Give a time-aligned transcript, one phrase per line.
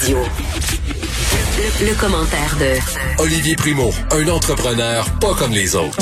[0.00, 0.18] Radio.
[0.18, 5.98] Le, le commentaire de Olivier Primo, un entrepreneur pas comme les autres.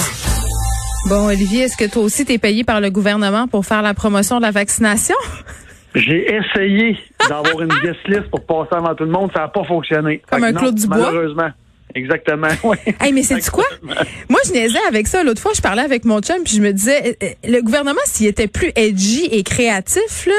[1.08, 4.36] Bon, Olivier, est-ce que toi aussi t'es payé par le gouvernement pour faire la promotion
[4.36, 5.14] de la vaccination?
[5.94, 9.64] J'ai essayé d'avoir une guest list pour passer avant tout le monde, ça n'a pas
[9.64, 10.20] fonctionné.
[10.28, 10.98] Comme Fait un que Claude non, Dubois?
[10.98, 11.50] Malheureusement.
[11.94, 12.76] Exactement, oui.
[13.00, 13.64] Hey, mais c'est quoi?
[14.28, 15.22] Moi, je niaisais avec ça.
[15.24, 18.00] L'autre fois, je parlais avec mon chum, puis je me disais, euh, euh, le gouvernement,
[18.04, 20.34] s'il était plus edgy et créatif, là,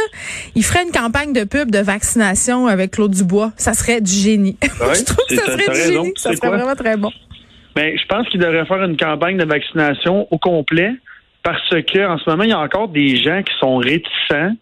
[0.55, 3.54] il ferait une campagne de pub de vaccination avec Claude Dubois.
[3.57, 4.57] Ça serait du génie.
[4.79, 6.14] Ouais, je trouve que ça serait du génie.
[6.15, 6.57] Ça serait quoi?
[6.57, 7.11] vraiment très bon.
[7.75, 10.91] Ben, je pense qu'il devrait faire une campagne de vaccination au complet
[11.43, 14.55] parce que en ce moment, il y a encore des gens qui sont réticents.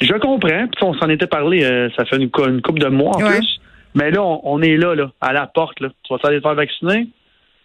[0.00, 3.16] Je comprends, puis on s'en était parlé, euh, ça fait une, une couple de mois
[3.16, 3.36] en Ouais.
[3.38, 3.60] plus.
[3.94, 5.80] Mais là, on, on est là, là, à la porte.
[5.80, 5.88] Là.
[6.04, 7.08] Tu vas te faire vacciner?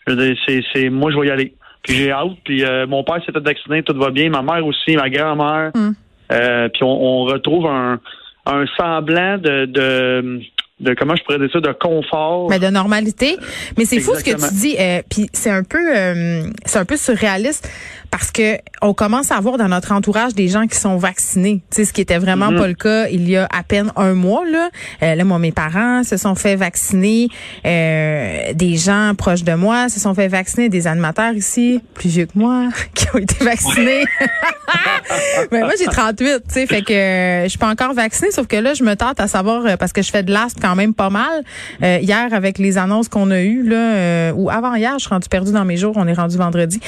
[0.08, 1.54] Je veux dire, c'est, c'est, moi, je vais y aller.
[1.84, 2.38] Puis j'ai hâte.
[2.44, 4.30] Puis euh, mon père s'est fait vacciner, tout va bien.
[4.30, 5.72] Ma mère aussi, ma grand-mère.
[5.76, 5.92] Mm.
[6.32, 8.00] Euh, puis on, on retrouve un,
[8.48, 10.42] un semblant de, de,
[10.80, 12.50] de, comment je pourrais dire ça, de confort.
[12.50, 13.38] Mais de normalité.
[13.78, 14.76] Mais c'est fou ce que tu dis.
[14.80, 17.70] euh, Puis c'est un peu, euh, c'est un peu surréaliste
[18.18, 21.62] parce que on commence à voir dans notre entourage des gens qui sont vaccinés.
[21.70, 22.58] Tu sais, ce qui était vraiment Mhm.
[22.58, 24.70] pas le cas il y a à peine un mois là.
[25.04, 27.28] Euh, là, moi, mes parents se sont fait vacciner.
[27.66, 30.70] Euh, des gens proches de moi se sont fait vacciner.
[30.70, 34.06] Des animateurs ici, plus vieux que moi, qui ont été vaccinés.
[35.52, 38.48] Mais moi, j'ai 38, tu sais, fait que euh, je suis pas encore vaccinée, sauf
[38.48, 40.76] que là, je me tente à savoir, euh, parce que je fais de l'asthme quand
[40.76, 41.44] même pas mal.
[41.84, 45.28] Euh, hier, avec les annonces qu'on a eues, là, euh, ou avant-hier, je suis rendue
[45.28, 46.80] perdue dans mes jours, on est rendu vendredi.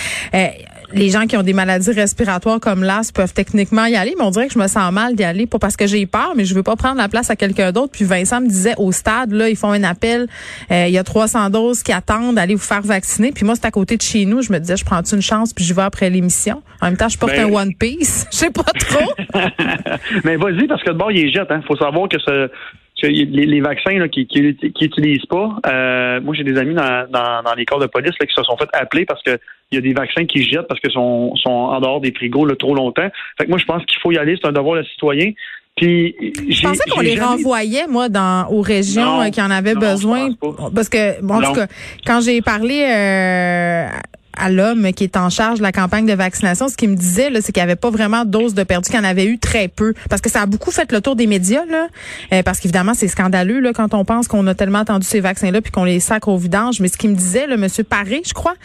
[0.93, 4.29] Les gens qui ont des maladies respiratoires comme l'asthme peuvent techniquement y aller, mais on
[4.31, 6.55] dirait que je me sens mal d'y aller, pas parce que j'ai peur, mais je
[6.55, 7.91] veux pas prendre la place à quelqu'un d'autre.
[7.91, 10.27] Puis Vincent me disait, au stade, là, ils font un appel,
[10.71, 13.31] euh, il y a 300 doses qui attendent d'aller vous faire vacciner.
[13.31, 15.53] Puis moi, c'est à côté de chez nous, je me disais, je prends une chance,
[15.53, 16.61] puis je vais après l'émission?
[16.81, 18.27] En même temps, je porte Ben- un One Piece.
[18.31, 19.11] Je sais pas trop.
[20.23, 21.47] Mais vas-y, parce que de bord, il est jette.
[21.49, 22.49] Il faut savoir que, ce,
[23.03, 27.07] les, les vaccins là, qui qui, qui utilisent pas, euh, moi j'ai des amis dans,
[27.09, 29.37] dans, dans les corps de police là, qui se sont fait appeler parce que
[29.71, 32.13] il y a des vaccins qui se jettent parce qu'ils sont, sont en dehors des
[32.13, 33.09] frigos là, trop longtemps.
[33.37, 35.31] Fait que moi, je pense qu'il faut y aller, c'est un devoir de citoyen.
[35.75, 36.15] Puis,
[36.49, 39.81] Je pensais qu'on les renvoyait, moi, dans aux régions Non, euh, qui en avaient non,
[39.81, 40.29] besoin.
[40.73, 41.47] Parce que, bon, en Non.
[41.49, 41.67] tout cas,
[42.05, 43.87] quand j'ai parlé euh,
[44.37, 47.29] à l'homme qui est en charge de la campagne de vaccination, ce qu'il me disait,
[47.41, 49.39] c'est qu'il n'y avait pas vraiment de doses de perdu, qu'il y en avait eu
[49.39, 49.93] très peu.
[50.09, 51.87] Parce que ça a beaucoup fait le tour des médias, là.
[52.33, 55.61] Euh, parce qu'évidemment, c'est scandaleux, là, quand on pense qu'on a tellement attendu ces vaccins-là
[55.61, 56.79] puis qu'on les sacre au vidange.
[56.79, 58.55] Mais ce qu'il me disait, le monsieur Paré, je crois,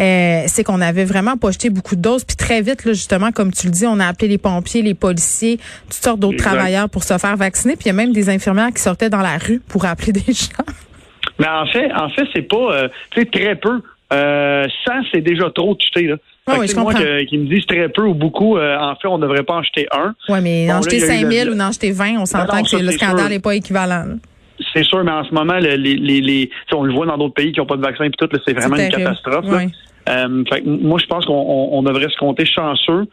[0.00, 2.24] euh, c'est qu'on avait vraiment pas jeté beaucoup de doses.
[2.24, 4.94] Puis très vite, là, justement, comme tu le dis, on a appelé les pompiers, les
[4.94, 5.58] policiers,
[5.88, 7.76] toutes sortes d'autres travailleurs pour se faire vacciner.
[7.76, 10.32] Puis il y a même des infirmières qui sortaient dans la rue pour appeler des
[10.32, 10.64] gens.
[11.38, 12.88] Mais en fait, en fait, c'est pas, euh,
[13.32, 13.80] très peu.
[14.12, 16.16] Euh, 100, c'est déjà trop de jeter, là.
[16.46, 19.06] Ah oui, je moi, que- qui me disent très peu ou beaucoup, euh, en fait,
[19.06, 20.14] on ne devrait pas en jeter un.
[20.28, 22.18] Ouais, mais Bon, en jeter il y a eu 5000 le- ou en jeter 20,
[22.18, 24.04] on s'entend que ça, le scandale n'est pas équivalent.
[24.06, 24.14] là.
[24.74, 27.34] C'est sûr, mais en ce moment, le- les, les, les, on le voit dans d'autres
[27.34, 29.44] pays qui n'ont pas de vaccin et tout, là, c'est vraiment une catastrophe.
[29.46, 29.56] là.
[29.56, 29.68] Ouais.
[30.08, 33.06] Euh, fait que moi, je pense qu'on on, on devrait se compter chanceux.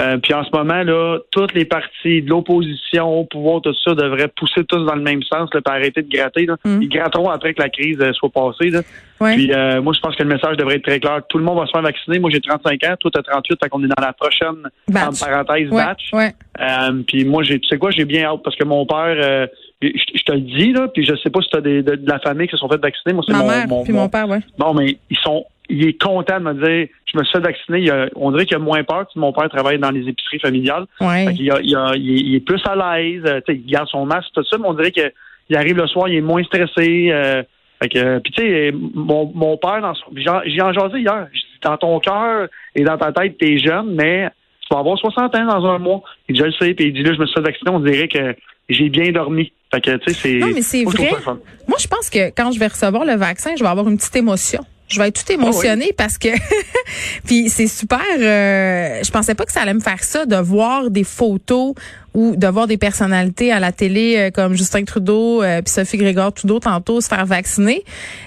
[0.00, 3.94] Euh, puis en ce moment, là, toutes les partis de l'opposition, au pouvoir, tout ça,
[3.94, 6.46] devraient pousser tous dans le même sens, là, puis arrêter de gratter.
[6.46, 6.56] Là.
[6.64, 6.82] Mm.
[6.82, 8.70] Ils gratteront après que la crise euh, soit passée.
[8.70, 8.80] Là.
[9.20, 9.34] Ouais.
[9.34, 11.20] Puis euh, moi, je pense que le message devrait être très clair.
[11.28, 12.18] Tout le monde va se faire vacciner.
[12.18, 15.20] Moi, j'ai 35 ans, toi, t'as 38, fait qu'on est dans la prochaine, Batch.
[15.20, 16.10] parenthèses, Ouais, batch.
[16.14, 16.32] ouais.
[16.60, 19.46] Euh, puis moi, j'ai, tu sais quoi, j'ai bien hâte parce que mon père, euh,
[19.88, 22.08] je, je te le dis là, puis je sais pas si t'as des, de, de
[22.10, 23.14] la famille qui se sont fait vacciner.
[23.14, 24.40] Moi, c'est mon, mère, mon, puis mon- mon père, ouais.
[24.58, 27.78] Bon, mais ils sont, il est content de me dire, je me suis fait vacciner.
[27.80, 29.06] Il a- on dirait qu'il a moins peur.
[29.12, 30.84] Tu mon père travaille dans les épiceries familiales.
[31.00, 31.26] Ouais.
[31.26, 33.22] Fait qu'il a- il, a- il est, il plus à l'aise.
[33.26, 34.58] euh, tu sais, il garde son masque, tout ça.
[34.58, 35.12] Mais on dirait que
[35.48, 37.08] il arrive le soir, il est moins stressé.
[37.10, 37.42] euh,
[37.82, 39.94] fait que, puis tu sais, mon, mon père, dans
[40.44, 41.26] j'ai en jasé hier.
[41.62, 44.28] Dans ton cœur et dans ta tête, t'es jeune, mais
[44.60, 46.02] tu vas avoir 60 ans dans un mois.
[46.28, 46.74] Il dit, je le sais.
[46.74, 47.70] Puis il dit, là, je me suis fait vacciner.
[47.70, 48.34] On dirait que
[48.68, 49.52] j'ai bien dormi.
[49.72, 50.38] Fait que, tu sais, c'est.
[50.38, 51.40] Non, mais c'est moi, je trouve vrai.
[51.68, 54.16] Moi, je pense que quand je vais recevoir le vaccin, je vais avoir une petite
[54.16, 54.64] émotion.
[54.88, 56.28] Je vais être tout émotionnée parce que
[57.24, 60.90] puis c'est super euh, je pensais pas que ça allait me faire ça de voir
[60.90, 61.74] des photos
[62.14, 65.96] ou de voir des personnalités à la télé euh, comme Justin Trudeau euh, puis Sophie
[65.96, 67.84] Grégoire Trudeau tantôt se faire vacciner.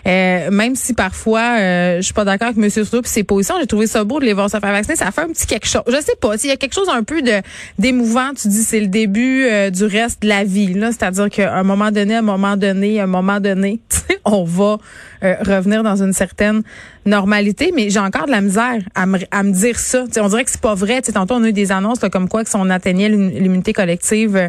[0.07, 3.55] Euh, même si parfois euh, je suis pas d'accord avec monsieur Trudeau puis ses positions
[3.59, 4.95] j'ai trouvé ça beau de les voir se faire vacciner.
[4.95, 5.83] Ça fait un petit quelque chose.
[5.87, 7.41] Je sais pas s'il y a quelque chose un peu de
[7.77, 10.91] d'émouvant tu dis c'est le début euh, du reste de la vie là.
[10.91, 13.79] C'est-à-dire qu'à un moment donné à un moment donné à un moment donné
[14.25, 14.77] on va
[15.23, 16.63] euh, revenir dans une certaine
[17.05, 17.71] normalité.
[17.75, 20.03] Mais j'ai encore de la misère à me, à me dire ça.
[20.05, 21.01] Tu sais, on dirait que c'est pas vrai.
[21.01, 23.29] Tantôt on a eu des annonces là, comme quoi que si on atteignait l'im-
[23.73, 24.47] collective euh,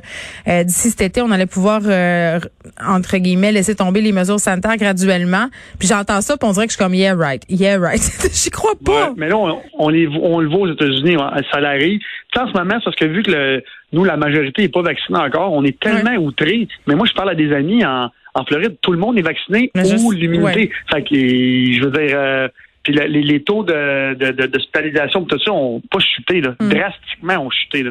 [0.49, 2.38] euh, d'ici cet été on allait pouvoir euh,
[2.87, 5.49] entre guillemets laisser tomber les mesures sanitaires graduellement
[5.79, 8.50] puis j'entends ça puis on dirait que je suis comme yeah right yeah right j'y
[8.50, 11.61] crois pas Ouais, mais là, on, on, les, on le voit aux États-Unis, hein, ça
[11.61, 12.00] l'arrive.
[12.37, 13.62] En ce moment, c'est parce que vu que le,
[13.93, 15.53] nous, la majorité n'est pas vaccinée encore.
[15.53, 16.69] On est tellement outrés.
[16.87, 18.76] Mais moi, je parle à des amis en, en Floride.
[18.81, 20.71] Tout le monde est vacciné ou l'immunité.
[20.91, 22.49] Fait que, je veux dire, euh,
[22.84, 26.54] puis les, les, taux de, de, de, d'hospitalisation, tout ça, ont pas chuté, là.
[26.60, 26.69] Mm.
[26.69, 27.90] Drastiquement, ont chuté, là.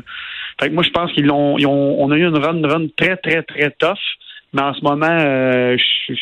[0.61, 2.87] Fait que moi, je pense qu'ils ont, ils ont, on a eu une run, run
[2.95, 3.97] très, très, très tough.
[4.53, 5.75] Mais en ce moment, euh,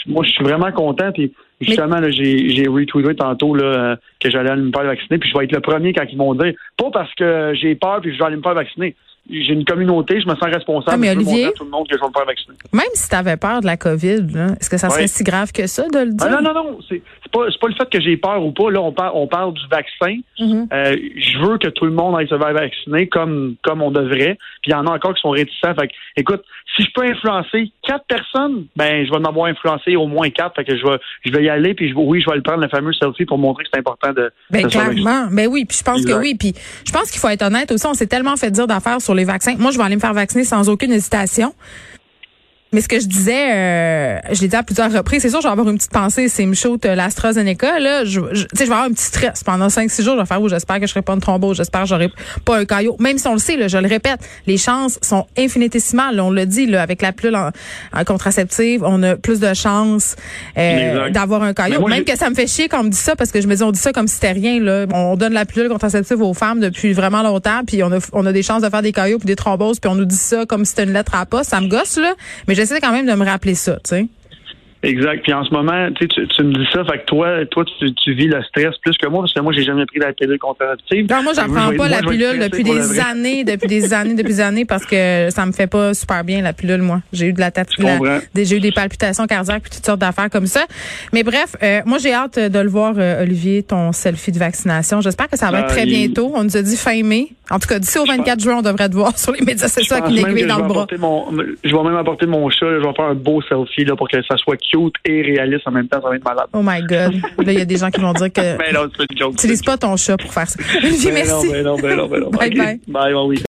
[0.07, 1.11] moi, je suis vraiment content.
[1.11, 5.17] Puis justement, là, j'ai, j'ai retweeté tantôt là, que j'allais aller me faire vacciner.
[5.17, 7.99] Puis je vais être le premier quand ils vont dire, pas parce que j'ai peur
[8.01, 8.95] puis je vais aller me faire vacciner
[9.29, 10.91] j'ai une communauté, je me sens responsable.
[10.93, 12.55] Ah, mais Olivier, tout le monde que je vais me faire vacciner.
[12.73, 14.27] Même si tu avais peur de la COVID,
[14.59, 16.27] est-ce que ça serait si grave que ça de le dire?
[16.29, 16.79] Ah, non, non, non.
[16.89, 17.01] C'est
[17.31, 18.71] pas, pas le fait que j'ai peur ou pas.
[18.71, 20.17] Là, on parle, on parle du vaccin.
[20.39, 20.67] Mm-hmm.
[20.73, 24.37] euh, je veux que tout le monde aille se faire vacciner comme, comme on devrait.
[24.61, 25.73] Puis il y en a encore qui sont réticents.
[25.75, 26.43] Fait écoute,
[26.75, 30.55] si je peux influencer quatre personnes, ben je vais m'avoir influencé au moins quatre.
[30.55, 31.73] Fait que je vais, je vais y aller.
[31.73, 34.13] Puis je, oui, je vais le prendre le fameux selfie pour montrer que c'est important
[34.13, 34.31] de.
[34.49, 35.27] Ben clairement.
[35.31, 35.65] Ben oui.
[35.65, 36.35] Puis je pense que oui.
[36.37, 36.53] Puis
[36.85, 37.85] je pense qu'il faut être honnête aussi.
[37.85, 39.20] On s'est tellement fait dire d'affaires sur les
[39.57, 41.53] Moi, je vais aller me faire vacciner sans aucune hésitation.
[42.73, 45.47] Mais ce que je disais, euh, je l'ai dit à plusieurs reprises, c'est sûr, je
[45.47, 48.83] vais avoir une petite pensée, c'est me shoot l'AstraZeneca, là, je, je, je vais avoir
[48.83, 51.11] un petit stress pendant 5-6 jours, je vais faire, où j'espère que je serai pas
[51.11, 52.09] une thrombose, j'espère que j'aurai
[52.45, 52.95] pas un caillot.
[52.97, 56.45] Même si on le sait, là, je le répète, les chances sont infinitésimales, on le
[56.45, 57.51] dit, là, avec la pilule en,
[58.05, 60.15] contraceptive, on a plus de chances
[60.57, 61.85] euh, d'avoir un caillot.
[61.89, 63.55] Même que ça me fait chier quand on me dit ça, parce que je me
[63.55, 64.85] dis, on dit ça comme si c'était rien, là.
[64.93, 68.31] On donne la pilule contraceptive aux femmes depuis vraiment longtemps, puis on a, on a
[68.31, 70.63] des chances de faire des caillots puis des thromboses, puis on nous dit ça comme
[70.63, 71.43] si c'était une lettre à pas.
[71.43, 72.13] Ça me gosse, là.
[72.47, 74.07] Mais j'essaie quand même de me rappeler ça, tu sais.
[74.83, 75.21] Exact.
[75.21, 78.13] Puis en ce moment, tu, tu me dis ça, fait que toi, toi, tu, tu,
[78.13, 81.07] vis le stress plus que moi, parce que moi, j'ai jamais pris la pilule contraceptive.
[81.07, 84.41] Non, moi, j'en prends pas la pilule depuis des années, depuis des années, depuis des
[84.41, 87.01] années, parce que ça me fait pas super bien la pilule, moi.
[87.13, 87.69] J'ai eu de la tête,
[88.35, 90.65] j'ai eu des palpitations cardiaques, puis toutes sortes d'affaires comme ça.
[91.13, 94.99] Mais bref, euh, moi, j'ai hâte de le voir, euh, Olivier, ton selfie de vaccination.
[95.01, 96.31] J'espère que ça va être très bientôt.
[96.33, 97.29] On nous a dit fin mai.
[97.51, 99.97] En tout cas, d'ici au 24 juin, on devrait te voir sur les médias sociaux
[99.97, 100.87] avec une aiguille dans le bras.
[100.97, 101.31] Mon,
[101.63, 102.65] je vais même apporter mon chat.
[102.65, 105.71] Je vais faire un beau selfie là, pour que ça soit cute et réaliste en
[105.71, 106.01] même temps.
[106.01, 106.47] Ça va être malade.
[106.53, 107.13] Oh my God.
[107.45, 108.41] Là, il y a des gens qui vont dire que.
[108.57, 109.35] mais non, c'est une joke.
[109.35, 110.59] Tu n'utilises pas ton chat pour faire ça.
[110.81, 111.07] merci.
[111.07, 112.29] Non, mais non, mais non, mais non.
[112.29, 112.79] Bye bye.
[112.87, 113.39] Bye, oui.